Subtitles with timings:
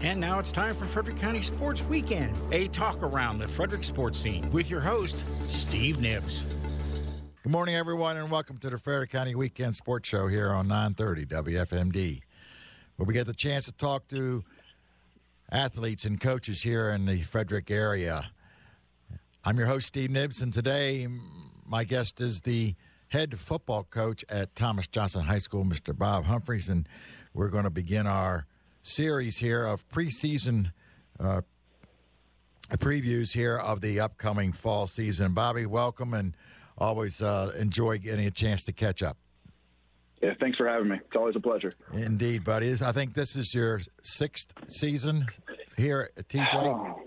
[0.00, 4.16] And now it's time for Frederick County Sports Weekend, a talk around the Frederick sports
[4.16, 6.46] scene with your host, Steve Nibbs.
[7.42, 11.26] Good morning, everyone, and welcome to the Frederick County Weekend Sports Show here on 930
[11.26, 12.20] WFMD,
[12.94, 14.44] where we get the chance to talk to
[15.50, 18.30] athletes and coaches here in the Frederick area.
[19.44, 21.08] I'm your host, Steve Nibbs, and today
[21.66, 22.76] my guest is the
[23.08, 25.96] head football coach at Thomas Johnson High School, Mr.
[25.96, 26.88] Bob Humphreys, and
[27.34, 28.46] we're going to begin our
[28.88, 30.72] series here of preseason
[31.20, 31.42] uh,
[32.72, 35.32] previews here of the upcoming fall season.
[35.32, 36.34] Bobby, welcome, and
[36.76, 39.16] always uh, enjoy getting a chance to catch up.
[40.22, 40.96] Yeah, thanks for having me.
[40.96, 41.72] It's always a pleasure.
[41.92, 42.72] Indeed, buddy.
[42.72, 45.26] I think this is your sixth season
[45.76, 46.98] here at TJ.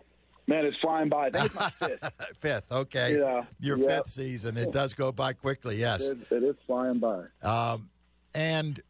[0.51, 1.27] Oh, man, it's flying by.
[1.27, 2.11] It's my fifth.
[2.39, 3.17] fifth, okay.
[3.19, 3.87] Yeah, Your yeah.
[3.97, 4.57] fifth season.
[4.57, 6.09] It does go by quickly, yes.
[6.09, 7.23] It, it is flying by.
[7.41, 7.89] Um,
[8.33, 8.81] and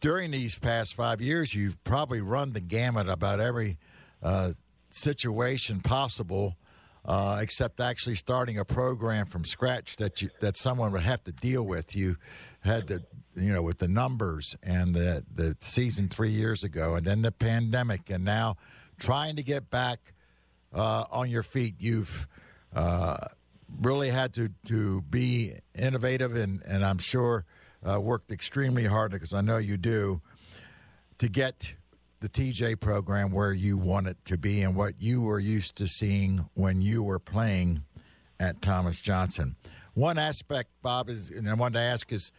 [0.00, 3.78] during these past five years, you've probably run the gamut about every
[4.22, 4.52] uh,
[4.90, 6.56] situation possible,
[7.04, 11.32] uh, except actually starting a program from scratch that you, that someone would have to
[11.32, 11.96] deal with.
[11.96, 12.16] You
[12.60, 17.04] had the you know with the numbers and the the season three years ago, and
[17.06, 18.56] then the pandemic, and now
[18.98, 20.12] trying to get back
[20.74, 21.74] uh, on your feet.
[21.78, 22.28] You've
[22.74, 23.16] uh,
[23.80, 27.44] really had to to be innovative, and and I'm sure
[27.88, 30.20] uh, worked extremely hard because I know you do
[31.18, 31.74] to get
[32.20, 35.88] the TJ program where you want it to be and what you were used to
[35.88, 37.82] seeing when you were playing
[38.38, 39.56] at Thomas Johnson.
[39.94, 42.30] One aspect, Bob, is and I wanted to ask is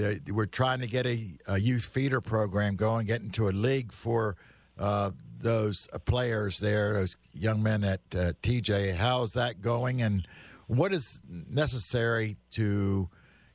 [0.00, 3.92] uh, we're trying to get a, a youth feeder program going, get into a league
[3.92, 4.36] for
[4.78, 8.94] uh, those players there, those young men at uh, TJ.
[8.94, 10.26] How's that going, and
[10.66, 13.08] what is necessary to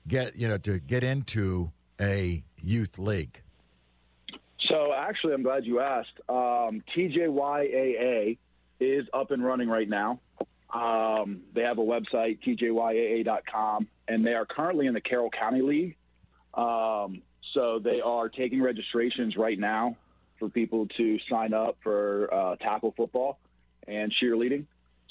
[0.10, 1.72] get you know to get into
[2.02, 3.42] a youth league?
[4.68, 6.20] So actually, I'm glad you asked.
[6.28, 8.38] Um, TJYAA
[8.80, 10.20] is up and running right now.
[10.74, 15.96] Um, they have a website, tjyaa.com, and they are currently in the Carroll County League.
[16.54, 19.96] Um, so they are taking registrations right now
[20.38, 23.40] for people to sign up for uh, tackle football
[23.88, 24.66] and cheerleading.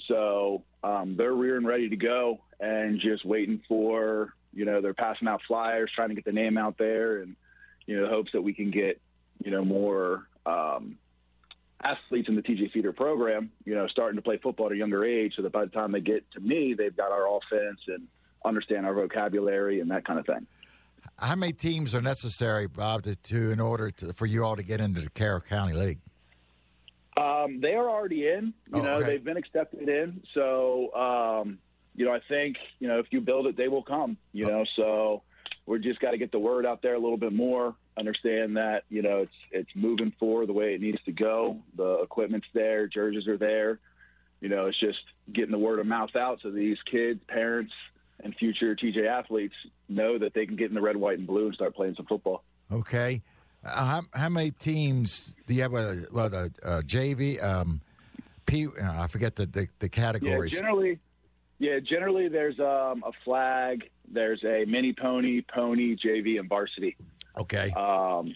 [0.07, 5.29] So um, they're rearing ready to go and just waiting for, you know, they're passing
[5.29, 7.37] out flyers, trying to get the name out there, and,
[7.87, 9.01] you know, the hopes that we can get,
[9.45, 10.99] you know, more um,
[11.81, 15.05] athletes in the TJ Feeder program, you know, starting to play football at a younger
[15.05, 18.09] age so that by the time they get to me, they've got our offense and
[18.45, 20.45] understand our vocabulary and that kind of thing.
[21.21, 24.65] How many teams are necessary, Bob, to, to in order to, for you all to
[24.65, 26.01] get into the Carroll County League?
[27.17, 28.55] Um, they are already in.
[28.73, 29.07] You Oh, know, okay.
[29.07, 30.21] they've been accepted in.
[30.35, 31.59] So, um,
[31.99, 34.17] you know, I think you know if you build it, they will come.
[34.33, 35.23] You know, so
[35.67, 37.75] we just got to get the word out there a little bit more.
[37.99, 41.59] Understand that you know it's it's moving forward the way it needs to go.
[41.77, 43.81] The equipment's there, jerseys are there.
[44.41, 45.01] You know, it's just
[45.33, 47.73] getting the word of mouth out so these kids, parents,
[48.23, 49.57] and future TJ athletes
[49.89, 52.07] know that they can get in the red, white, and blue and start playing some
[52.07, 52.45] football.
[52.71, 53.23] Okay.
[53.65, 55.75] Uh, how, how many teams do you have?
[55.75, 57.81] A, well, the uh, JV, um,
[58.47, 58.69] P.
[58.69, 60.53] Uh, I forget the, the, the categories.
[60.53, 61.01] Yeah, generally,
[61.59, 66.97] yeah, generally there's um, a flag, there's a mini pony, pony, JV, and varsity.
[67.37, 67.71] okay.
[67.71, 68.35] Um,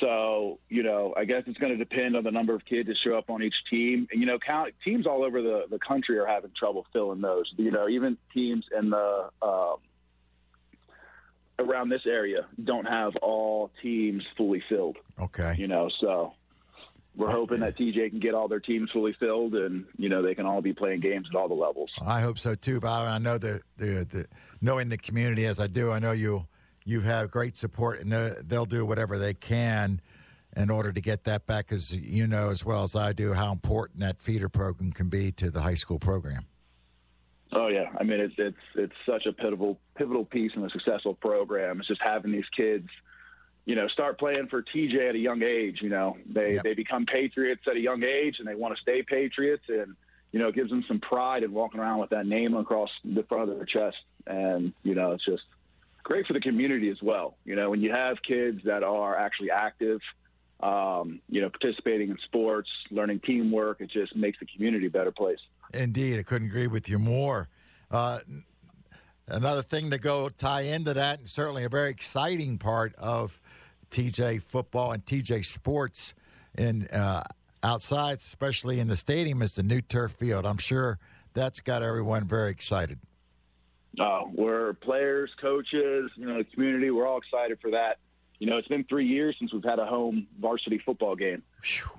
[0.00, 2.96] so you know, I guess it's going to depend on the number of kids that
[3.04, 4.08] show up on each team.
[4.10, 7.52] And you know, count, teams all over the, the country are having trouble filling those.
[7.56, 9.76] You know, even teams in the um,
[11.58, 14.96] around this area don't have all teams fully filled.
[15.20, 15.54] okay.
[15.56, 16.32] You know, so
[17.16, 20.34] we're hoping that TJ can get all their teams fully filled, and you know they
[20.34, 21.90] can all be playing games at all the levels.
[22.04, 23.06] I hope so too, Bob.
[23.08, 24.26] I know the, the, the
[24.60, 26.46] knowing the community as I do, I know you
[26.84, 30.00] you have great support, and they'll- they'll do whatever they can
[30.56, 31.66] in order to get that back.
[31.68, 35.30] Because you know as well as I do how important that feeder program can be
[35.32, 36.46] to the high school program.
[37.52, 41.14] Oh yeah, I mean it's it's it's such a pivotal pivotal piece in a successful
[41.14, 41.78] program.
[41.80, 42.88] It's just having these kids,
[43.64, 45.78] you know, start playing for TJ at a young age.
[45.82, 46.64] You know, they Yep.
[46.64, 49.94] they become patriots at a young age, and they want to stay patriots, and
[50.32, 53.22] you know, it gives them some pride in walking around with that name across the
[53.24, 53.98] front of their chest.
[54.26, 55.42] And you know, it's just
[56.02, 57.36] great for the community as well.
[57.44, 60.00] You know, when you have kids that are actually active.
[60.60, 65.10] Um, you know, participating in sports, learning teamwork, it just makes the community a better
[65.10, 65.40] place.
[65.74, 67.48] Indeed, I couldn't agree with you more.
[67.90, 68.20] Uh,
[69.26, 73.40] another thing to go tie into that, and certainly a very exciting part of
[73.92, 76.14] TJ football and TJ sports
[76.58, 77.22] in uh,
[77.62, 80.44] outside, especially in the stadium, is the new turf field.
[80.44, 80.98] I'm sure
[81.34, 82.98] that's got everyone very excited.
[84.00, 86.90] Uh, we're players, coaches, you know, the community.
[86.90, 87.98] We're all excited for that.
[88.38, 91.42] you know, it's been three years since we've had a home varsity football game.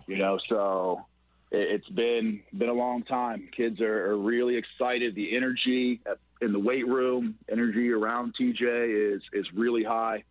[0.08, 1.06] You know, so
[1.52, 3.48] it's been been a long time.
[3.56, 5.14] Kids are, are really excited.
[5.14, 6.02] The energy
[6.42, 10.24] in the weight room, energy around TJ is is really high.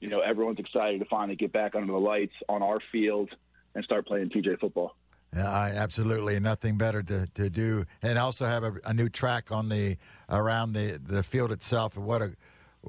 [0.00, 3.30] You know, everyone's excited to finally get back under the lights on our field
[3.74, 4.96] and start playing TJ football.
[5.34, 9.68] Yeah, absolutely, nothing better to, to do, and also have a, a, new track on
[9.68, 9.96] the
[10.28, 11.96] around the, the field itself.
[11.96, 12.32] And what a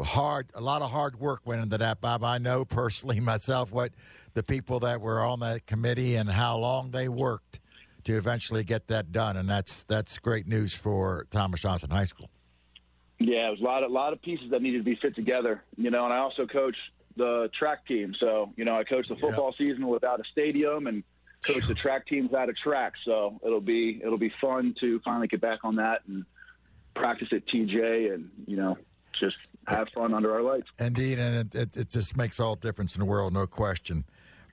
[0.04, 2.24] hard, a lot of hard work went into that, Bob.
[2.24, 3.92] I know personally myself what
[4.34, 7.60] the people that were on that committee and how long they worked
[8.06, 12.30] to eventually get that done, and that's that's great news for Thomas Johnson High School.
[13.20, 15.14] Yeah, it was a lot, of, a lot of pieces that needed to be fit
[15.14, 15.64] together.
[15.78, 16.76] You know, and I also coach
[17.16, 21.04] the track team, so you know I coach the football season without a stadium and
[21.44, 22.94] coach the track teams out of track.
[23.06, 26.26] So it'll be it'll be fun to finally get back on that and
[26.96, 28.78] practice at TJ and you know
[29.20, 29.36] just
[29.68, 30.68] have fun under our lights.
[30.80, 34.06] Indeed, and it, it, it just makes all the difference in the world, no question.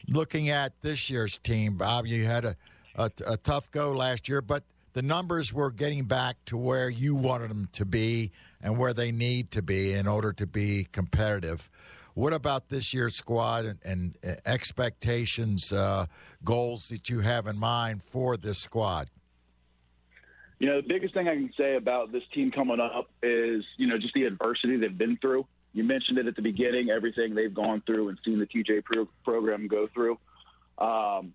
[0.08, 2.56] Looking at this year's team, Bob, you had a,
[2.94, 7.14] a, a tough go last year, but the numbers were getting back to where you
[7.14, 11.70] wanted them to be and where they need to be in order to be competitive.
[12.18, 16.06] What about this year's squad and, and uh, expectations, uh,
[16.42, 19.08] goals that you have in mind for this squad?
[20.58, 23.86] You know, the biggest thing I can say about this team coming up is, you
[23.86, 25.46] know, just the adversity they've been through.
[25.72, 29.08] You mentioned it at the beginning, everything they've gone through and seen the TJ pro-
[29.24, 30.18] program go through.
[30.78, 31.32] Um,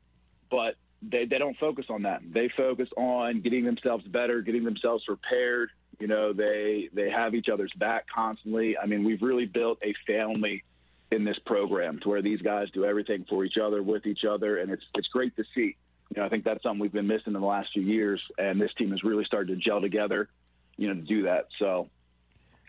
[0.52, 2.24] but they, they don't focus on that.
[2.30, 5.70] They focus on getting themselves better, getting themselves prepared.
[6.02, 8.78] You know, they they have each other's back constantly.
[8.78, 10.62] I mean, we've really built a family
[11.14, 14.58] in this program to where these guys do everything for each other, with each other,
[14.58, 15.76] and it's it's great to see.
[16.10, 18.60] You know, I think that's something we've been missing in the last few years, and
[18.60, 20.30] this team has really started to gel together.
[20.78, 21.48] You know, to do that.
[21.60, 21.90] So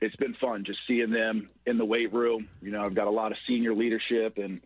[0.01, 2.49] it's been fun just seeing them in the weight room.
[2.61, 4.61] You know, I've got a lot of senior leadership and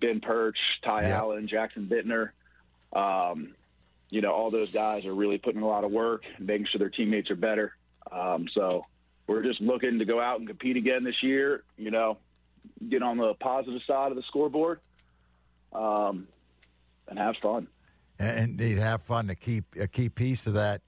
[0.00, 1.18] Ben Perch, Ty yeah.
[1.18, 2.30] Allen, Jackson Bittner.
[2.92, 3.54] Um,
[4.10, 6.90] you know, all those guys are really putting a lot of work, making sure their
[6.90, 7.74] teammates are better.
[8.12, 8.82] Um, so
[9.26, 11.64] we're just looking to go out and compete again this year.
[11.76, 12.18] You know,
[12.88, 14.80] get on the positive side of the scoreboard
[15.72, 16.28] um,
[17.08, 17.68] and have fun.
[18.18, 19.28] And indeed, have fun.
[19.28, 20.82] To keep a key piece of that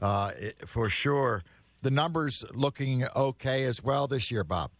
[0.00, 0.32] uh,
[0.66, 1.42] for sure.
[1.82, 4.70] The numbers looking okay as well this year, Bob.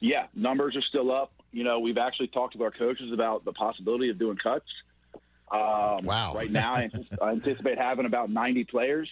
[0.00, 1.32] Yeah, numbers are still up.
[1.52, 4.66] You know, we've actually talked to our coaches about the possibility of doing cuts.
[5.50, 6.32] Um, wow!
[6.34, 6.90] Right now, I
[7.22, 9.08] anticipate having about 90 players.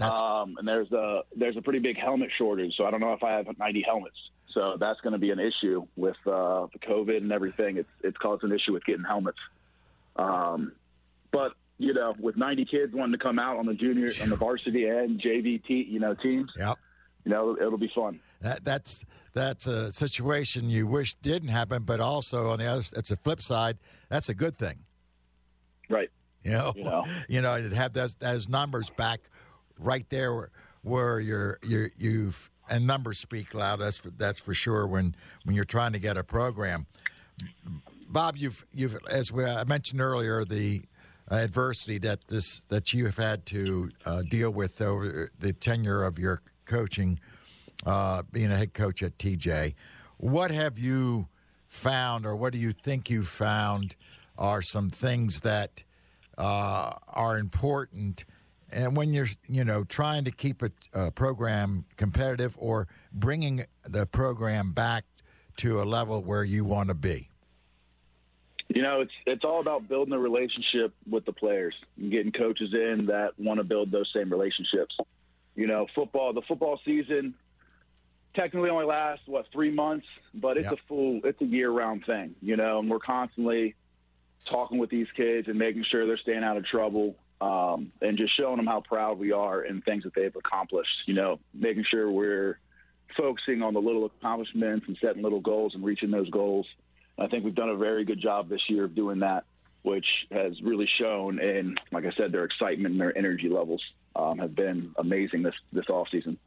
[0.00, 3.24] Um, and there's a there's a pretty big helmet shortage, so I don't know if
[3.24, 4.16] I have 90 helmets.
[4.54, 7.76] So that's going to be an issue with uh, the COVID and everything.
[7.76, 9.38] It's it's caused an issue with getting helmets.
[10.16, 10.72] Um,
[11.30, 14.36] but you know, with 90 kids wanting to come out on the junior, on the
[14.36, 16.76] varsity and JV, you know, teams, yep.
[17.24, 18.20] you know, it'll, it'll be fun.
[18.40, 23.10] That, that's that's a situation you wish didn't happen, but also on the other, it's
[23.10, 23.78] a flip side.
[24.08, 24.78] That's a good thing,
[25.88, 26.10] right?
[26.42, 29.20] You know, you know, you know to have those, those numbers back
[29.78, 30.50] right there where,
[30.82, 33.80] where you're you you've and numbers speak loud.
[33.80, 34.86] That's for, that's for sure.
[34.86, 36.86] When when you're trying to get a program,
[38.08, 40.82] Bob, you've you've as we, I mentioned earlier the
[41.30, 46.18] adversity that this that you have had to uh, deal with over the tenure of
[46.18, 47.18] your coaching,
[47.84, 49.74] uh, being a head coach at TJ.
[50.16, 51.28] What have you
[51.66, 53.94] found, or what do you think you found,
[54.36, 55.82] are some things that
[56.36, 58.24] uh, are important?
[58.70, 64.06] And when you're, you know, trying to keep a, a, program competitive or bringing the
[64.06, 65.04] program back
[65.58, 67.30] to a level where you want to be?
[68.68, 72.74] You know, it's it's all about building a relationship with the players and getting coaches
[72.74, 74.94] in that want to build those same relationships.
[75.54, 77.34] You know, football, the football season
[78.34, 80.74] technically only lasts what three months, but it's yep.
[80.74, 82.34] a full, it's a year-round thing.
[82.42, 83.74] You know, and we're constantly
[84.50, 88.36] talking with these kids and making sure they're staying out of trouble um, and just
[88.36, 90.90] showing them how proud we are and things that they've accomplished.
[91.06, 92.58] You know, making sure we're
[93.16, 96.66] focusing on the little accomplishments and setting little goals and reaching those goals.
[97.18, 99.44] I think we've done a very good job this year of doing that,
[99.82, 101.40] which has really shown.
[101.40, 103.82] And like I said, their excitement and their energy levels
[104.14, 106.38] um, have been amazing this this off season.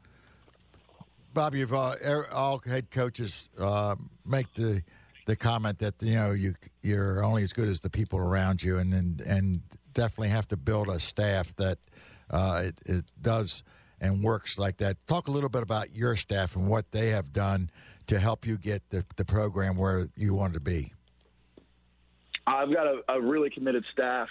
[1.34, 1.94] Bob, you've uh,
[2.32, 3.96] all head coaches uh,
[4.26, 4.82] make the
[5.26, 8.78] the comment that you know you you're only as good as the people around you,
[8.78, 9.62] and and, and
[9.94, 11.78] definitely have to build a staff that
[12.30, 13.62] uh, it, it, does
[14.00, 14.96] and works like that.
[15.06, 17.70] Talk a little bit about your staff and what they have done
[18.06, 20.90] to help you get the, the program where you want to be.
[22.46, 24.28] I've got a, a really committed staff.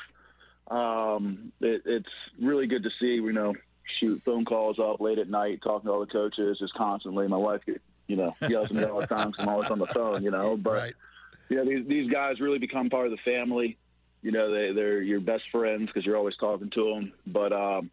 [0.69, 2.09] Um, it, it's
[2.41, 3.15] really good to see.
[3.15, 3.55] You know,
[3.99, 7.27] shoot phone calls up late at night, talking to all the coaches just constantly.
[7.27, 7.61] My wife,
[8.07, 10.23] you know, yells at me all the time because I'm always on the phone.
[10.23, 10.73] You know, but.
[10.73, 10.93] Right
[11.51, 13.77] you know, these these guys really become part of the family.
[14.21, 17.13] You know, they they're your best friends because you're always talking to them.
[17.25, 17.89] But um,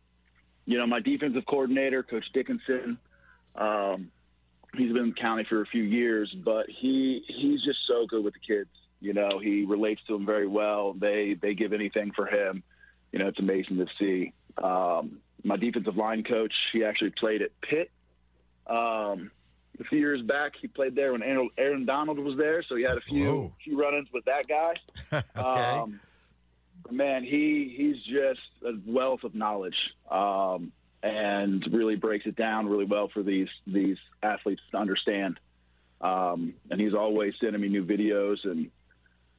[0.67, 2.99] you know, my defensive coordinator, Coach Dickinson,
[3.55, 4.11] um,
[4.77, 8.23] he's been in the county for a few years, but he he's just so good
[8.23, 8.71] with the kids.
[9.01, 10.93] You know, he relates to them very well.
[10.93, 12.63] They they give anything for him.
[13.13, 14.33] You know, it's amazing to see.
[14.63, 17.91] Um, my defensive line coach, he actually played at Pitt.
[18.67, 19.31] Um,
[19.81, 22.83] a few years back, he played there when Aaron, Aaron Donald was there, so he
[22.83, 23.53] had a few Whoa.
[23.65, 24.75] few run-ins with that guy.
[25.37, 25.79] okay.
[25.79, 26.01] Um,
[26.91, 29.77] man, he he's just a wealth of knowledge,
[30.11, 35.39] um, and really breaks it down really well for these these athletes to understand.
[36.01, 38.71] Um, and he's always sending me new videos and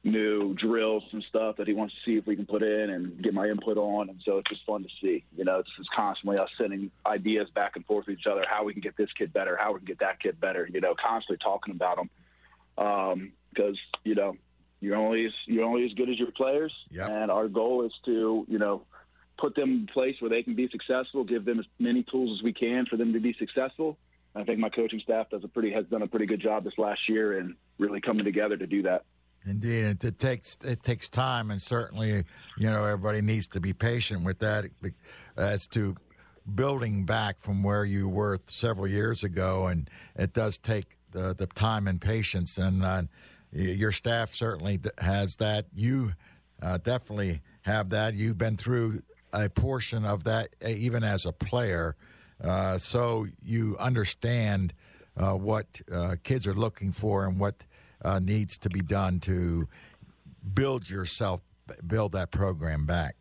[0.02, 3.22] new drills and stuff that he wants to see if we can put in and
[3.22, 4.08] get my input on.
[4.08, 5.24] And so it's just fun to see.
[5.36, 8.64] You know, it's just constantly us sending ideas back and forth with each other, how
[8.64, 10.68] we can get this kid better, how we can get that kid better.
[10.72, 12.10] You know, constantly talking about them
[13.52, 14.36] because you know
[14.80, 17.10] you're only as, you're only as good as your players, Yep.
[17.10, 18.82] and our goal is to you know
[19.38, 22.44] put them in place where they can be successful, give them as many tools as
[22.44, 23.96] we can for them to be successful.
[24.34, 26.78] I think my coaching staff does a pretty has done a pretty good job this
[26.78, 29.04] last year and really coming together to do that.
[29.46, 32.24] Indeed, it, it takes it takes time, and certainly,
[32.58, 34.66] you know, everybody needs to be patient with that
[35.36, 35.96] as to
[36.54, 41.46] building back from where you were several years ago, and it does take the, the
[41.46, 42.58] time and patience.
[42.58, 43.02] And uh,
[43.52, 45.66] your staff certainly has that.
[45.74, 46.12] You
[46.62, 48.14] uh, definitely have that.
[48.14, 49.02] You've been through
[49.32, 51.94] a portion of that, even as a player,
[52.42, 54.72] uh, so you understand
[55.16, 57.66] uh, what uh, kids are looking for and what
[58.02, 59.68] uh, needs to be done to
[60.54, 61.42] build yourself,
[61.86, 63.16] build that program back.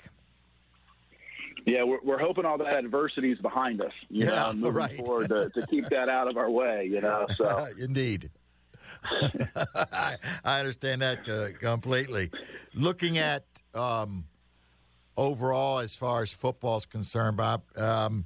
[1.66, 3.92] Yeah, we're, we're hoping all that adversity is behind us.
[4.10, 5.06] You Yeah, know, moving right.
[5.06, 6.88] forward to, to keep that out of our way.
[6.90, 8.30] You know, so Indeed.
[10.44, 12.32] I, understand that uh, completely.
[12.74, 13.44] Looking at
[13.74, 14.26] um,
[15.18, 18.26] overall, as far as football is concerned, Bob, um,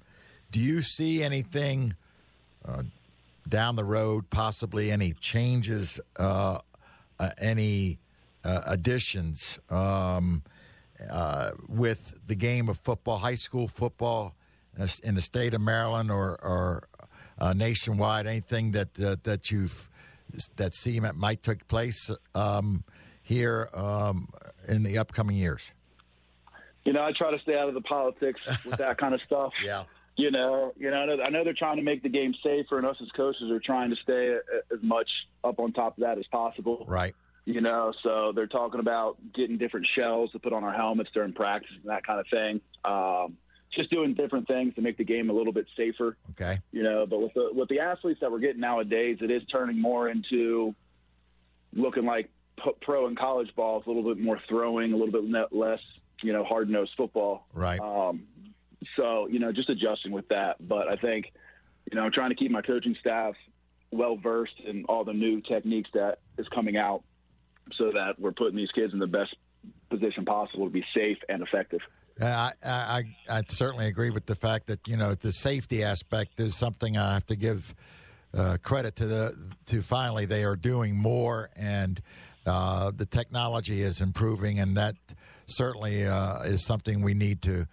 [0.51, 1.95] do you see anything
[2.65, 2.83] uh,
[3.47, 6.59] down the road, possibly any changes, uh,
[7.19, 7.99] uh, any
[8.43, 10.43] uh, additions um,
[11.11, 14.35] uh, with the game of football, high school football
[15.03, 16.83] in the state of Maryland or, or
[17.53, 18.25] nationwide?
[18.25, 18.93] Anything that
[19.23, 19.89] that you've
[20.57, 22.83] that seem it might take place um,
[23.21, 24.27] here um,
[24.67, 25.71] in the upcoming years?
[26.85, 29.53] you know, I try to stay out of the politics with that kind of stuff.
[29.63, 29.83] Yeah.
[30.17, 32.77] You know, you know, I know- I know they're trying to make the game safer,
[32.77, 35.09] and us as coaches are trying to stay a- as much
[35.45, 36.83] up on top of that as possible.
[36.87, 37.15] Right.
[37.45, 41.31] You know, so they're talking about getting different shells to put on our helmets during
[41.33, 42.61] practice and that kind of thing.
[42.85, 43.37] Um,
[43.75, 46.17] just doing different things to make the game a little bit safer.
[46.31, 46.59] Okay.
[46.71, 47.05] you know.
[47.05, 50.75] But with the with the athletes that we're getting nowadays, it is turning more into
[51.73, 52.29] looking like
[52.81, 53.79] pro and college ball.
[53.79, 55.79] It's a little bit more throwing, a little bit less,
[56.21, 57.47] you know, hard nosed football.
[57.53, 57.79] Right.
[57.79, 58.23] Um,
[58.95, 60.65] so you know, just adjusting with that.
[60.67, 61.31] But I think,
[61.91, 63.35] you know, I'm trying to keep my coaching staff
[63.91, 67.03] well versed in all the new techniques that is coming out,
[67.77, 69.35] so that we're putting these kids in the best
[69.93, 71.81] position possible to be safe and effective.
[72.21, 73.03] Uh, I, I
[73.37, 77.13] I certainly agree with the fact that you know the safety aspect is something I
[77.13, 77.73] have to give
[78.35, 79.35] uh, credit to the
[79.67, 79.81] to.
[79.81, 82.01] Finally, they are doing more, and
[82.45, 84.95] uh, the technology is improving, and that
[85.47, 87.67] certainly uh, is something we need to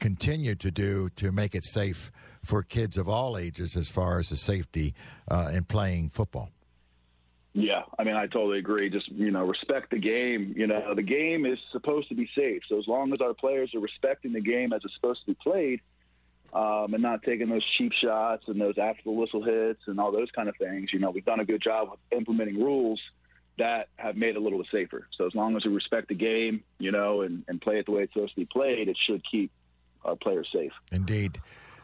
[0.00, 2.10] continue to do to make it safe
[2.44, 4.94] for kids of all ages, as far as the safety
[5.28, 6.50] uh, in playing football.
[7.52, 8.90] Yeah, I mean, I totally agree.
[8.90, 10.54] Just you know, respect the game.
[10.56, 12.62] You know, the game is supposed to be safe.
[12.68, 15.36] So as long as our players are respecting the game as it's supposed to be
[15.42, 15.80] played,
[16.52, 20.12] um, and not taking those cheap shots and those after the whistle hits and all
[20.12, 23.00] those kind of things, you know, we've done a good job with implementing rules
[23.58, 25.06] that have made it a little bit safer.
[25.16, 27.92] So as long as we respect the game, you know, and, and play it the
[27.92, 29.52] way it's supposed to be played, it should keep
[30.04, 30.72] our players safe.
[30.90, 31.40] Indeed.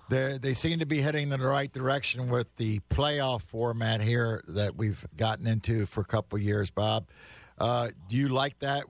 [0.09, 4.43] They, they seem to be heading in the right direction with the playoff format here
[4.47, 7.09] that we've gotten into for a couple years, Bob.
[7.59, 8.85] Uh, do you like that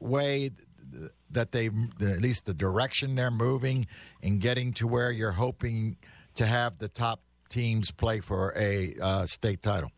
[0.00, 0.50] way
[1.30, 3.86] that they, at least the direction they're moving
[4.22, 5.96] and getting to where you're hoping
[6.34, 9.90] to have the top teams play for a uh, state title?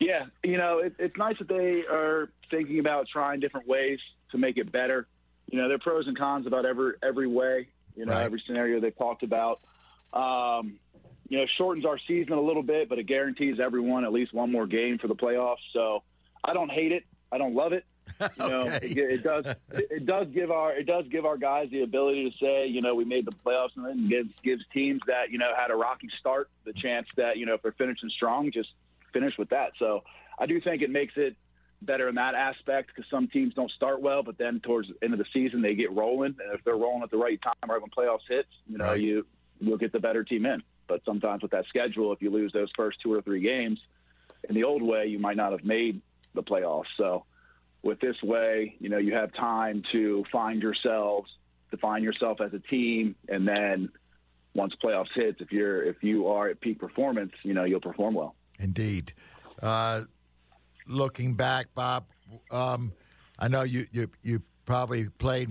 [0.00, 3.98] Yeah, you know, it, it's nice that they are thinking about trying different ways
[4.30, 5.06] to make it better.
[5.46, 7.68] You know, there are pros and cons about every every way.
[7.98, 8.24] You know, Right.
[8.24, 9.60] every scenario they've talked about.
[10.12, 10.78] Um,
[11.28, 14.50] you know, shortens our season a little bit, but it guarantees everyone at least one
[14.50, 15.56] more game for the playoffs.
[15.74, 16.02] So
[16.42, 17.02] I don't hate it.
[17.30, 17.84] I don't love it.
[18.36, 18.78] You know, Okay.
[18.82, 22.30] it, it does it, it does give our it does give our guys the ability
[22.30, 25.38] to say, you know, we made the playoffs, and then gives gives teams that you
[25.38, 28.70] know had a rocky start the chance that you know if they're finishing strong, just
[29.12, 29.72] finish with that.
[29.78, 30.02] So
[30.38, 31.36] I do think it makes it
[31.82, 35.12] better in that aspect because some teams don't start well, but then towards the end
[35.12, 37.80] of the season they get rolling, and if they're rolling at the right time, right
[37.80, 39.00] when playoffs hits, you know, Right.
[39.00, 39.26] you
[39.60, 40.62] you'll get the better team in.
[40.86, 43.80] But sometimes with that schedule, if you lose those first two or three games,
[44.48, 46.00] in the old way, you might not have made
[46.34, 46.86] the playoffs.
[46.96, 47.24] So
[47.82, 51.30] with this way, you know, you have time to find yourselves,
[51.70, 53.90] define yourself as a team, and then
[54.54, 58.14] once playoffs hits, if you're if you are at peak performance, you know, you'll perform
[58.14, 58.34] well.
[58.58, 59.12] Indeed.
[59.60, 60.02] Uh,
[60.88, 62.06] looking back, Bob,
[62.50, 62.92] um,
[63.38, 65.50] I know you, you, you probably played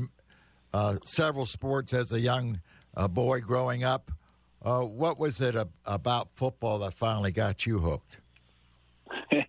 [0.73, 2.59] uh, several sports as a young
[2.95, 4.11] uh, boy growing up.
[4.61, 8.19] Uh, what was it a, about football that finally got you hooked?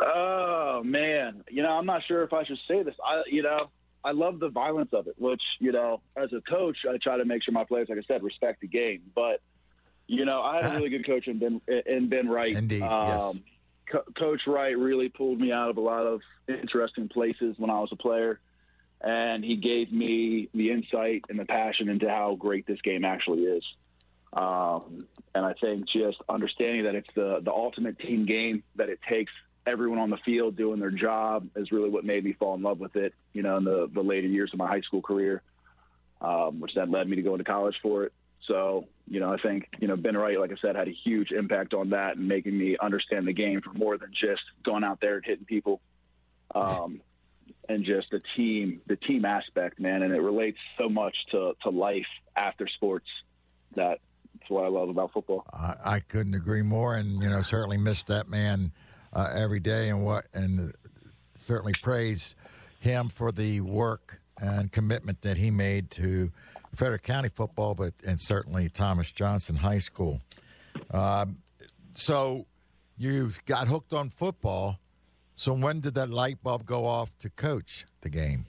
[0.00, 2.94] Oh man, you know, I'm not sure if I should say this.
[3.04, 3.68] I, you know,
[4.04, 7.24] I love the violence of it, which you know, as a coach, I try to
[7.24, 9.02] make sure my players, like I said, respect the game.
[9.14, 9.40] But
[10.06, 12.52] you know, I had a really good coach in Ben in Ben Wright.
[12.52, 13.38] Indeed, yes.
[13.90, 17.80] Co- coach Wright really pulled me out of a lot of interesting places when I
[17.80, 18.40] was a player,
[19.00, 23.44] and he gave me the insight and the passion into how great this game actually
[23.44, 23.64] is.
[24.32, 29.00] Um, and I think just understanding that it's the the ultimate team game, that it
[29.08, 29.32] takes
[29.66, 32.78] everyone on the field doing their job, is really what made me fall in love
[32.78, 33.14] with it.
[33.32, 35.42] You know, in the the later years of my high school career,
[36.20, 38.12] um, which then led me to go into college for it.
[38.48, 41.30] So, you know, I think you know Ben Wright, like I said, had a huge
[41.30, 45.00] impact on that and making me understand the game for more than just going out
[45.00, 45.80] there and hitting people.
[46.54, 47.02] Um,
[47.68, 51.68] and just the team, the team aspect, man, and it relates so much to, to
[51.68, 53.06] life after sports.
[53.74, 53.98] That
[54.38, 55.44] that's what I love about football.
[55.52, 58.72] I, I couldn't agree more, and you know certainly miss that man
[59.12, 60.72] uh, every day, and what and
[61.36, 62.34] certainly praise
[62.80, 66.30] him for the work and commitment that he made to
[66.74, 70.20] Frederick County football, but and certainly Thomas Johnson High School.
[70.90, 71.38] Um,
[71.94, 72.46] so
[72.96, 74.78] you've got hooked on football.
[75.34, 78.46] So when did that light bulb go off to coach the game?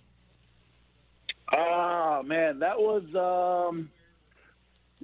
[1.54, 3.90] Oh man, that was um,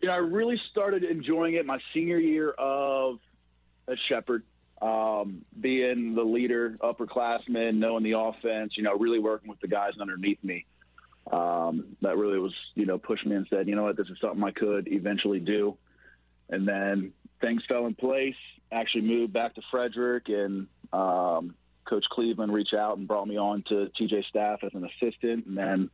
[0.01, 3.19] you know I really started enjoying it my senior year of
[4.09, 4.43] Shepherd,
[4.81, 9.93] um, being the leader, upperclassman, knowing the offense, you know, really working with the guys
[9.99, 10.65] underneath me.
[11.31, 14.17] Um, that really was you know pushed me and said, you know what, this is
[14.21, 15.77] something I could eventually do.
[16.49, 18.35] And then things fell in place.
[18.71, 23.63] Actually moved back to Frederick, and um, Coach Cleveland reached out and brought me on
[23.69, 25.89] to TJ staff as an assistant, and then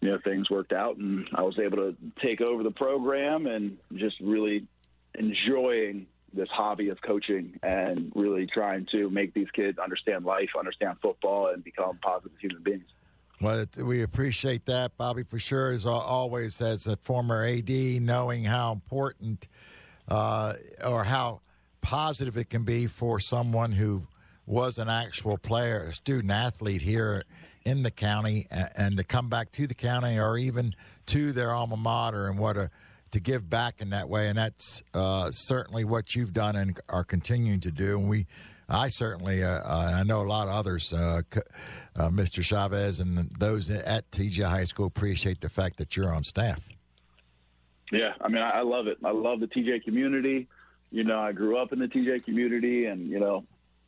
[0.00, 3.76] you know things worked out and I was able to take over the program and
[3.94, 4.66] just really
[5.14, 10.98] enjoying this hobby of coaching and really trying to make these kids understand life, understand
[11.02, 12.84] football, and become positive human beings.
[13.42, 15.72] Well, we appreciate that, Bobby, for sure.
[15.72, 19.48] As always, as a former AD, knowing how important
[20.08, 20.54] uh,
[20.86, 21.40] or how
[21.80, 24.06] positive it can be for someone who
[24.44, 27.24] was an actual player, a student athlete here
[27.64, 30.74] in the county, and, and to come back to the county or even
[31.06, 32.70] to their alma mater, and what a
[33.12, 34.28] to give back in that way.
[34.28, 37.98] And that's uh, certainly what you've done and are continuing to do.
[37.98, 38.26] And we.
[38.72, 41.22] I certainly, uh, uh, I know a lot of others, uh,
[41.96, 42.40] uh, Mr.
[42.40, 46.68] Chavez, and those at TJ High School appreciate the fact that you're on staff.
[47.90, 48.98] Yeah, I mean, I, I love it.
[49.04, 50.46] I love the TJ community.
[50.92, 53.44] You know, I grew up in the TJ community, and you know,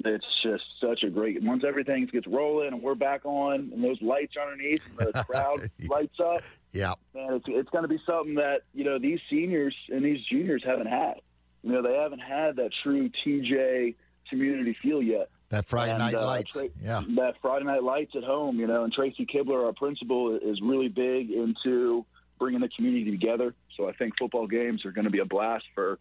[0.07, 1.43] it's just such a great.
[1.43, 5.61] Once everything gets rolling and we're back on, and those lights underneath, and the crowd
[5.89, 9.75] lights up, Yeah, man, it's, it's going to be something that you know these seniors
[9.89, 11.21] and these juniors haven't had.
[11.63, 13.95] You know, they haven't had that true TJ
[14.29, 15.29] community feel yet.
[15.51, 16.55] that Friday And, night uh, lights.
[16.55, 18.59] Tra- yeah, that Friday night lights at home.
[18.59, 22.05] You know, and Tracy Kibler, our principal, is really big into
[22.39, 23.55] bringing the community together.
[23.77, 25.99] So I think football games are going to be a blast for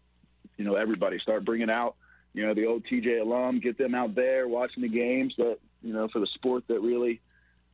[0.58, 1.20] you know everybody.
[1.20, 1.96] Start bringing out
[2.34, 5.94] you know the old TJ alum, get them out there watching the games that you
[5.94, 7.22] know for the sport that really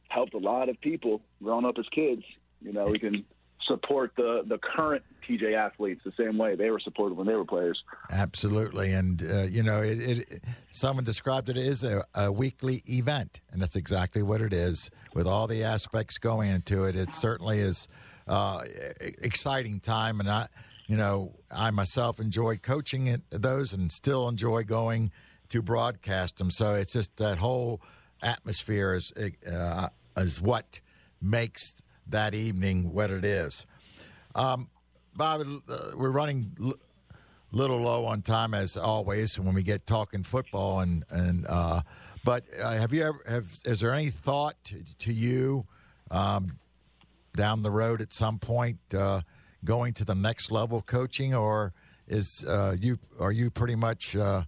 [0.10, 2.24] helped a lot of people growing up as kids.
[2.62, 3.26] You know, we can
[3.68, 7.46] support the the current TJ athletes the same way they were supported when they were
[7.46, 7.84] players.
[8.12, 8.94] absolutely.
[8.94, 10.44] And uh, you know, it, it.
[10.72, 14.90] Someone described it as a, a weekly event, and that's exactly what it is.
[15.14, 17.88] With all the aspects going into it, it certainly is
[18.28, 18.62] uh,
[19.22, 20.20] exciting time.
[20.20, 20.48] And I,
[20.88, 25.12] you know, I myself enjoy coaching those, and still enjoy going
[25.50, 26.50] to broadcast them.
[26.50, 27.82] So it's just that whole
[28.22, 29.12] atmosphere is
[29.50, 30.80] uh, is what
[31.22, 31.76] makes
[32.08, 33.66] that evening what it is.
[34.34, 34.70] Um,
[35.16, 36.76] Bob, uh, we're running l-
[37.52, 41.82] little low on time as always when we get talking football and and uh,
[42.24, 45.66] but uh, have you ever have is there any thought to, to you
[46.12, 46.60] um,
[47.36, 49.22] down the road at some point uh,
[49.64, 51.74] going to the next level coaching or
[52.08, 54.44] is uh, you are you pretty much uh,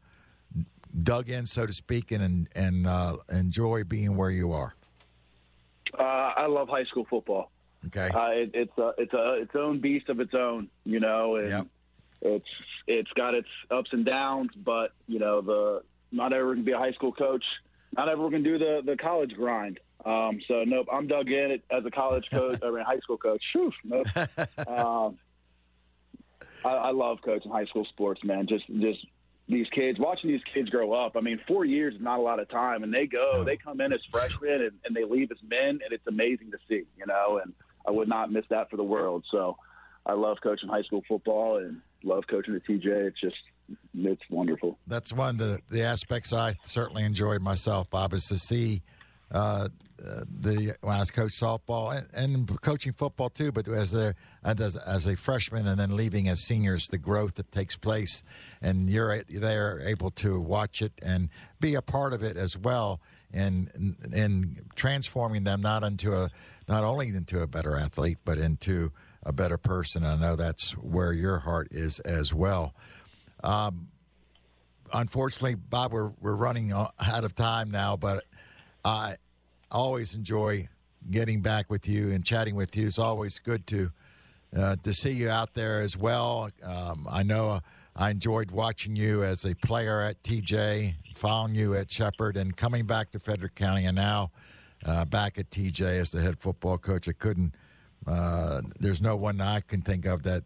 [0.98, 4.76] dug in, so to speak, and and uh, enjoy being where you are?
[5.98, 7.52] Uh, I love high school football.
[7.88, 11.36] Okay, uh, it, it's a, it's a its own beast of its own, you know,
[11.36, 11.68] and Yep.
[12.22, 12.50] it's
[12.88, 14.52] it's got its ups and downs.
[14.56, 17.44] But you know, the not everyone can be a high school coach.
[17.96, 19.80] Not everyone can do the the college grind.
[20.06, 22.60] Um, so nope, I'm dug in it as a college coach.
[22.64, 23.44] I mean, high school coach.
[23.54, 24.08] Whew, nope.
[24.68, 25.18] um,
[26.64, 28.48] I, I love coaching high school sports, man.
[28.48, 29.06] Just just
[29.50, 31.18] these kids, watching these kids grow up.
[31.18, 33.82] I mean, four years is not a lot of time, and they go, they come
[33.82, 37.08] in as freshmen, and, and they leave as men, and it's amazing to see, you
[37.08, 37.40] know.
[37.44, 37.54] And
[37.88, 39.26] I would not miss that for the world.
[39.32, 39.58] So,
[40.06, 42.86] I love coaching high school football and love coaching at TJ.
[42.86, 43.38] It's just,
[43.94, 44.78] it's wonderful.
[44.88, 48.82] that's one of the, the aspects I certainly enjoyed myself, Bob, is to see
[49.32, 49.70] uh,
[50.02, 54.16] uh, the when I was coach softball and, and coaching football too, but as a
[54.44, 58.24] as, as a freshman and then leaving as seniors, the growth that takes place,
[58.62, 61.30] and you're they're able to watch it and
[61.60, 63.02] be a part of it as well,
[63.34, 66.30] and in transforming them not into a
[66.68, 68.92] not only into a better athlete but into
[69.24, 70.06] a better person.
[70.06, 72.74] I know that's where your heart is as well
[74.94, 78.24] unfortunately, Bob, we're, we're running out of time now, but
[78.84, 79.16] I
[79.72, 80.70] always enjoy
[81.10, 82.88] getting back with you and chatting with you.
[82.88, 83.92] It's always good to
[84.56, 86.50] uh, to see you out there as well.
[86.64, 87.60] Um, I know
[87.96, 92.86] I enjoyed watching you as a player at TJ, following you at Shepherd, and coming
[92.88, 94.32] back to Frederick County, and now
[94.86, 97.08] uh, back at TJ as the head football coach.
[97.08, 97.54] I couldn't.
[98.08, 100.44] Uh, there's no one I can think of that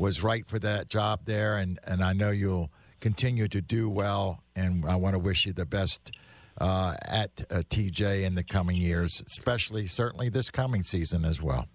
[0.00, 4.42] was right for that job there, and, and I know you'll continue to do well.
[4.56, 6.10] And I want to wish you the best
[6.58, 11.66] uh, at uh, TJ in the coming years, especially certainly this coming season as well.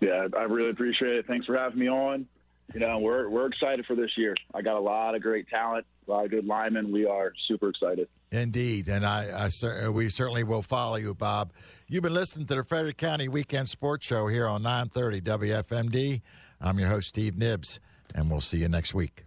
[0.00, 1.26] Yeah, I really appreciate it.
[1.26, 2.26] Thanks for having me on.
[2.72, 4.36] You know, we're we're excited for this year.
[4.54, 6.92] I got a lot of great talent, a lot of good linemen.
[6.92, 8.08] We are super excited.
[8.30, 11.50] Indeed, and I, I cer- we certainly will follow you, Bob.
[11.88, 16.20] You've been listening to the Frederick County Weekend Sports Show here on 930 WFMD.
[16.60, 17.80] I'm your host, Steve Nibbs,
[18.14, 19.24] and we'll see you next week.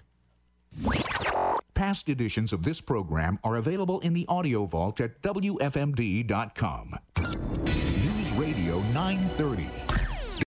[1.73, 6.95] Past editions of this program are available in the audio vault at WFMD.com.
[7.17, 9.90] News Radio 930.